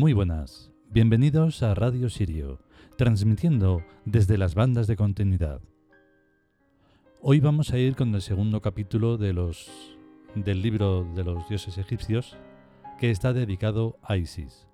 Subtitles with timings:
[0.00, 2.58] Muy buenas, bienvenidos a Radio Sirio,
[2.96, 5.60] transmitiendo desde las bandas de continuidad.
[7.20, 12.38] Hoy vamos a ir con el segundo capítulo del libro de los dioses egipcios,
[12.98, 14.66] que está dedicado a Isis.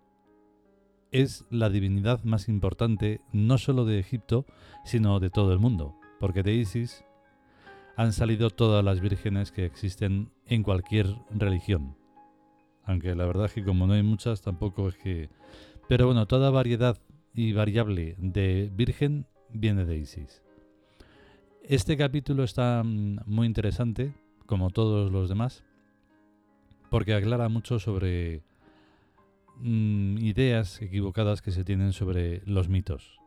[1.11, 4.47] Es la divinidad más importante no solo de Egipto,
[4.85, 7.05] sino de todo el mundo, porque de Isis
[7.97, 11.97] han salido todas las vírgenes que existen en cualquier religión.
[12.87, 15.29] Aunque la verdad es que como no hay muchas, tampoco es que...
[15.89, 16.99] Pero bueno, toda variedad
[17.35, 20.43] y variable de virgen viene de Isis.
[21.63, 24.15] Este capítulo está mm, muy interesante,
[24.47, 25.65] como todos los demás,
[26.91, 28.43] porque aclara mucho sobre
[29.59, 33.19] mm, ideas equivocadas que se tienen sobre los mitos.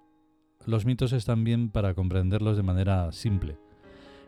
[0.66, 3.58] Los mitos están bien para comprenderlos de manera simple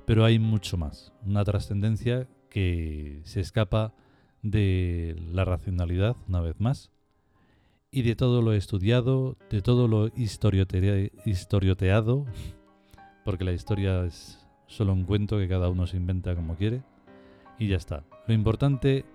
[0.06, 3.94] pero hay mucho más, una trascendencia que se escapa
[4.42, 6.92] de la racionalidad, una vez más,
[7.92, 12.26] y de todo lo estudiado, de todo lo historioteado,
[13.26, 16.82] porque la historia es solo un cuento que cada uno se inventa como quiere,
[17.60, 18.04] y ya está.
[18.28, 19.06] Lo importante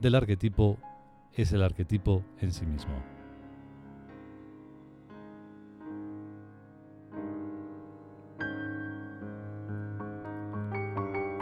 [0.00, 0.78] del arquetipo
[1.32, 3.16] es el arquetipo en sí mismo.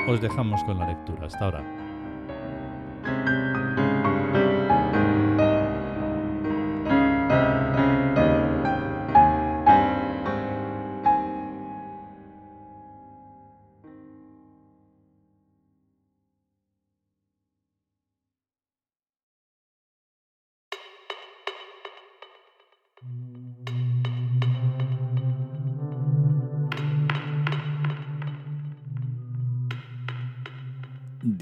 [0.06, 1.27] os dejamos con la lectura.
[1.27, 1.94] Hasta ahora.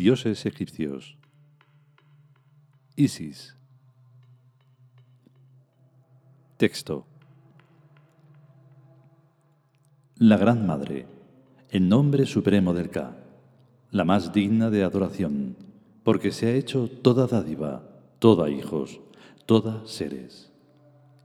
[0.02, 1.16] Dioses egipcios.
[2.96, 3.56] Isis.
[6.58, 7.06] Texto.
[10.18, 11.06] La Gran Madre,
[11.70, 13.16] en nombre supremo del Ka,
[13.90, 15.56] la más digna de adoración,
[16.04, 17.82] porque se ha hecho toda dádiva,
[18.18, 19.00] toda hijos,
[19.46, 20.52] toda seres.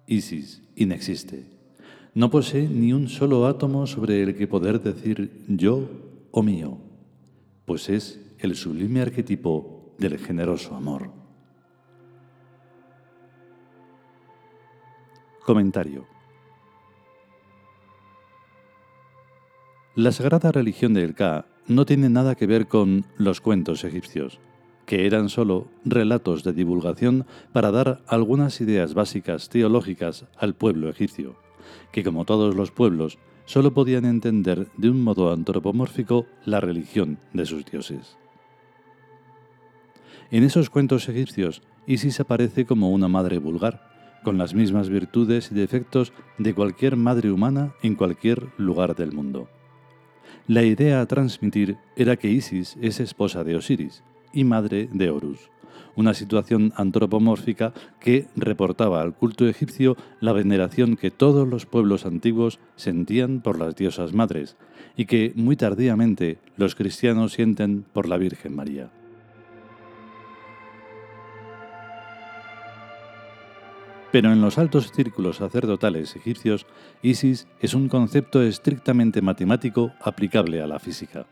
[0.07, 1.49] Isis inexiste.
[2.13, 5.89] No posee ni un solo átomo sobre el que poder decir yo
[6.31, 6.77] o mío,
[7.65, 11.16] pues es el sublime arquetipo del generoso amor.
[15.47, 16.05] Comentario.
[19.95, 24.41] La sagrada religión del Ka no tiene nada que ver con los cuentos egipcios,
[24.85, 31.37] que eran solo relatos de divulgación para dar algunas ideas básicas teológicas al pueblo egipcio,
[31.93, 37.45] que como todos los pueblos solo podían entender de un modo antropomórfico la religión de
[37.45, 38.17] sus dioses.
[40.29, 45.55] En esos cuentos egipcios, Isis aparece como una madre vulgar, con las mismas virtudes y
[45.55, 49.47] defectos de cualquier madre humana en cualquier lugar del mundo.
[50.47, 55.49] La idea a transmitir era que Isis es esposa de Osiris y madre de Horus,
[55.95, 62.59] una situación antropomórfica que reportaba al culto egipcio la veneración que todos los pueblos antiguos
[62.75, 64.55] sentían por las diosas madres
[64.95, 68.89] y que muy tardíamente los cristianos sienten por la Virgen María.
[74.11, 76.65] Pero en los altos círculos sacerdotales egipcios,
[77.01, 81.27] Isis es un concepto estrictamente matemático aplicable a la física.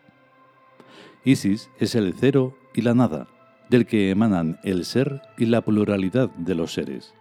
[1.23, 3.27] Isis es el cero y la nada,
[3.69, 7.13] del que emanan el ser y la pluralidad de los seres.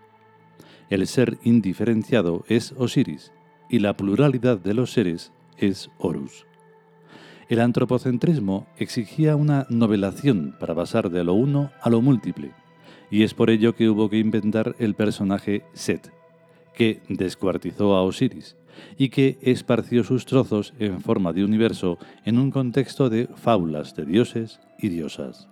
[0.91, 3.33] El ser indiferenciado es Osiris
[3.71, 6.47] y la pluralidad de los seres es Horus.
[7.49, 12.53] El antropocentrismo exigía una novelación para pasar de lo uno a lo múltiple
[13.11, 16.12] y es por ello que hubo que inventar el personaje Set,
[16.75, 18.56] que descuartizó a Osiris
[18.99, 24.05] y que esparció sus trozos en forma de universo en un contexto de fábulas de
[24.05, 25.49] dioses y diosas.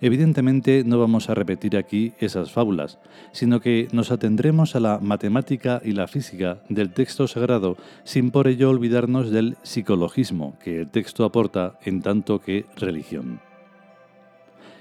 [0.00, 2.98] Evidentemente no vamos a repetir aquí esas fábulas,
[3.32, 8.46] sino que nos atendremos a la matemática y la física del texto sagrado sin por
[8.48, 13.40] ello olvidarnos del psicologismo que el texto aporta en tanto que religión.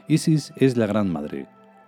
[0.07, 1.47] Isis es la Gran Madre,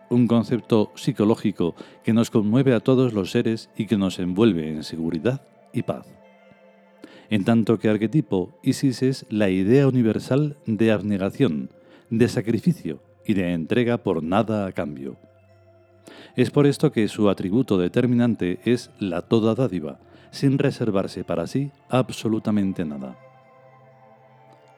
[0.10, 4.84] un concepto psicológico que nos conmueve a todos los seres y que nos envuelve en
[4.84, 5.42] seguridad
[5.74, 6.08] y paz.
[7.30, 11.70] En tanto que arquetipo, Isis es la idea universal de abnegación,
[12.10, 15.18] de sacrificio y de entrega por nada a cambio.
[16.38, 20.00] Es por esto que su atributo determinante es la toda dádiva,
[20.32, 23.18] sin reservarse para sí absolutamente nada.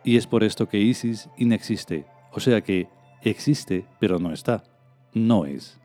[0.04, 2.88] Y es por esto que Isis inexiste, o sea que
[3.22, 4.64] existe pero no está
[5.14, 5.80] no es.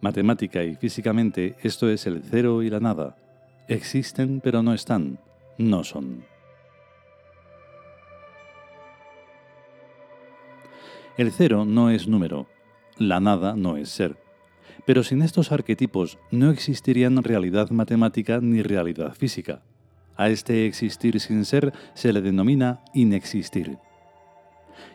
[0.00, 3.16] Matemática y físicamente esto es el cero y la nada.
[3.68, 5.18] Existen pero no están,
[5.58, 6.24] no son.
[11.16, 12.46] El cero no es número,
[12.96, 14.16] la nada no es ser.
[14.86, 19.62] Pero sin estos arquetipos no existirían realidad matemática ni realidad física.
[20.16, 23.78] A este existir sin ser se le denomina inexistir.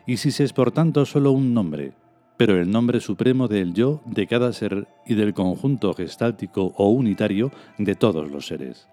[0.06, 1.92] Isis es por tanto solo un nombre,
[2.36, 7.52] pero el nombre supremo del yo de cada ser y del conjunto gestáltico o unitario
[7.78, 8.88] de todos los seres.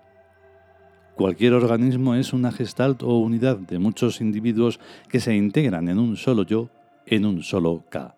[1.16, 4.80] Cualquier organismo es una gestalt o unidad de muchos individuos
[5.10, 6.70] que se integran en un solo yo,
[7.06, 8.16] en un solo K.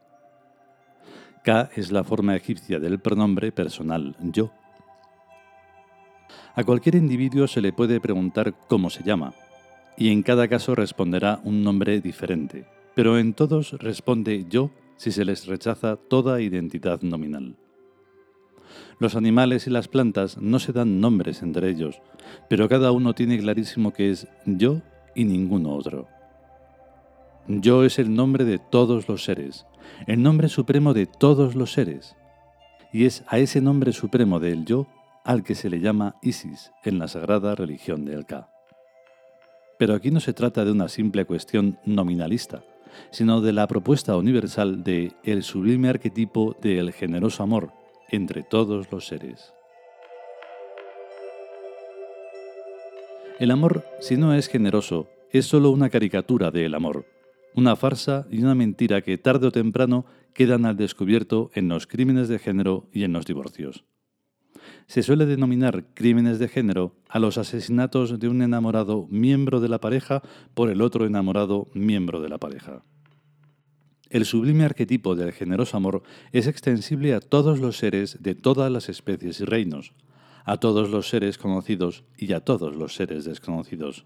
[1.43, 4.51] K es la forma egipcia del pronombre personal yo.
[6.55, 9.33] A cualquier individuo se le puede preguntar cómo se llama,
[9.97, 12.65] y en cada caso responderá un nombre diferente,
[12.95, 17.55] pero en todos responde yo si se les rechaza toda identidad nominal.
[18.99, 22.01] Los animales y las plantas no se dan nombres entre ellos,
[22.49, 24.81] pero cada uno tiene clarísimo que es yo
[25.15, 26.07] y ninguno otro.
[27.47, 29.65] Yo es el nombre de todos los seres,
[30.07, 32.15] el nombre supremo de todos los seres.
[32.93, 34.87] Y es a ese nombre supremo del yo
[35.25, 38.49] al que se le llama Isis en la sagrada religión del Ka.
[39.77, 42.63] Pero aquí no se trata de una simple cuestión nominalista,
[43.11, 47.71] sino de la propuesta universal de el sublime arquetipo del generoso amor
[48.09, 49.53] entre todos los seres.
[53.39, 57.05] El amor, si no es generoso, es solo una caricatura del amor,
[57.55, 62.27] una farsa y una mentira que tarde o temprano quedan al descubierto en los crímenes
[62.27, 63.83] de género y en los divorcios
[64.87, 69.79] se suele denominar crímenes de género a los asesinatos de un enamorado miembro de la
[69.79, 70.21] pareja
[70.53, 72.83] por el otro enamorado miembro de la pareja.
[74.09, 78.87] El sublime arquetipo del generoso amor es extensible a todos los seres de todas las
[78.87, 79.93] especies y reinos,
[80.45, 84.05] a todos los seres conocidos y a todos los seres desconocidos.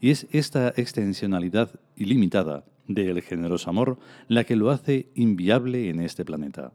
[0.00, 3.98] Y es esta extensionalidad ilimitada del generoso amor
[4.28, 6.72] la que lo hace inviable en este planeta.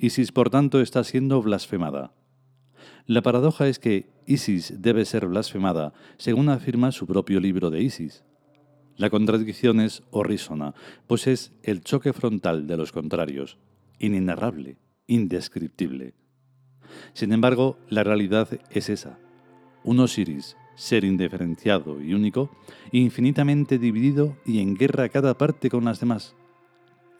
[0.00, 2.14] Isis, por tanto, está siendo blasfemada.
[3.06, 8.24] La paradoja es que Isis debe ser blasfemada, según afirma su propio libro de Isis.
[8.96, 10.74] La contradicción es horrísona,
[11.06, 13.58] pues es el choque frontal de los contrarios,
[13.98, 16.14] inenarrable, indescriptible.
[17.12, 19.18] Sin embargo, la realidad es esa.
[19.84, 22.50] Un Osiris, ser indiferenciado y único,
[22.90, 26.36] infinitamente dividido y en guerra cada parte con las demás.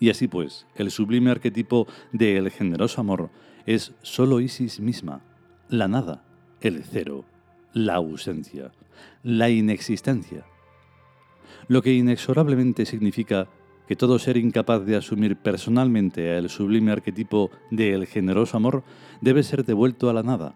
[0.01, 3.31] Y así pues, el sublime arquetipo de el generoso amor
[3.67, 5.21] es solo Isis misma,
[5.69, 6.25] la nada,
[6.63, 7.27] el cero,
[7.75, 8.73] la ausencia,
[9.23, 10.47] la inexistencia.
[11.69, 13.49] Lo que inexorablemente significa
[13.87, 18.83] que todo ser incapaz de asumir personalmente el sublime arquetipo de el generoso amor
[19.21, 20.55] debe ser devuelto a la nada,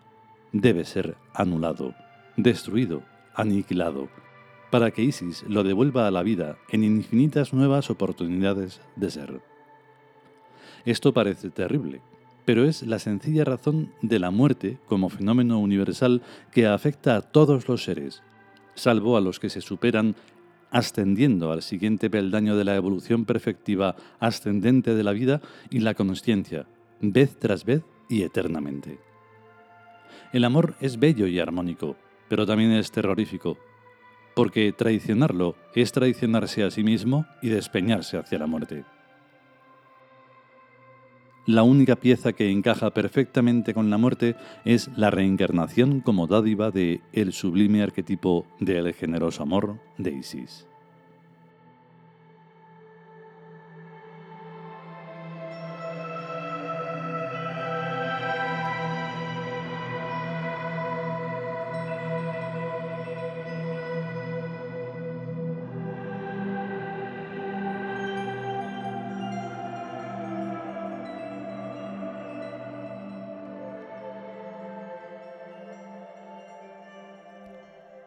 [0.52, 1.94] debe ser anulado,
[2.36, 3.02] destruido,
[3.34, 4.08] aniquilado,
[4.74, 9.40] para que Isis lo devuelva a la vida en infinitas nuevas oportunidades de ser.
[10.84, 12.00] Esto parece terrible,
[12.44, 17.68] pero es la sencilla razón de la muerte como fenómeno universal que afecta a todos
[17.68, 18.24] los seres,
[18.74, 20.16] salvo a los que se superan
[20.72, 25.40] ascendiendo al siguiente peldaño de la evolución perfectiva ascendente de la vida
[25.70, 26.66] y la consciencia,
[27.00, 28.98] vez tras vez y eternamente.
[30.32, 31.94] El amor es bello y armónico,
[32.28, 33.56] pero también es terrorífico,
[34.34, 38.84] porque traicionarlo es traicionarse a sí mismo y despeñarse hacia la muerte.
[41.46, 47.02] La única pieza que encaja perfectamente con la muerte es la reencarnación como dádiva de
[47.12, 50.66] el sublime arquetipo del generoso amor de Isis.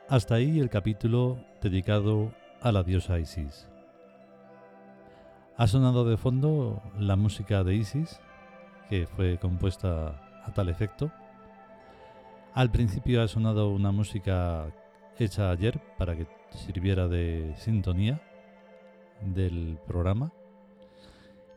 [0.10, 3.68] Hasta ahí el capítulo dedicado a la diosa Isis.
[5.58, 8.22] Ha sonado de fondo la música de Isis,
[8.90, 11.12] que fue compuesta a tal efecto.
[12.54, 14.74] Al principio ha sonado una música
[15.20, 18.22] hecha ayer para que sirviera de sintonía
[19.20, 20.32] del programa.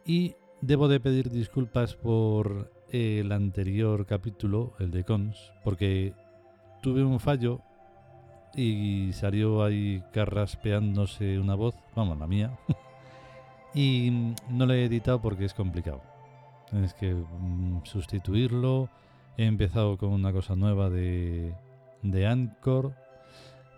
[0.04, 6.14] Y debo de pedir disculpas por el anterior capítulo, el de Cons, porque
[6.83, 7.62] tuve un fallo
[8.54, 12.59] y salió ahí carraspeándose una voz, vamos, la mía,
[13.75, 16.00] y no la he editado porque es complicado.
[16.71, 18.88] Tienes que mm, sustituirlo.
[19.37, 21.54] He empezado con una cosa nueva de,
[22.02, 22.92] de Anchor.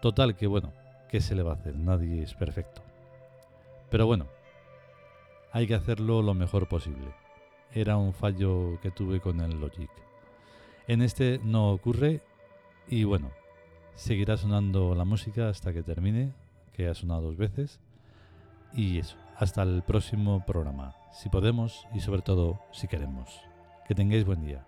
[0.01, 0.73] Total, que bueno,
[1.09, 1.77] ¿qué se le va a hacer?
[1.77, 2.83] Nadie es perfecto.
[3.91, 4.27] Pero bueno,
[5.53, 7.15] hay que hacerlo lo mejor posible.
[7.75, 9.91] Era un fallo que tuve con el Logic.
[10.89, 12.21] En este no ocurre
[12.89, 13.31] y bueno,
[13.95, 16.33] seguirá sonando la música hasta que termine,
[16.73, 17.81] que ha sonado dos veces.
[18.75, 23.29] Y eso, hasta el próximo programa, si podemos y sobre todo si queremos.
[23.87, 24.65] Que tengáis buen día.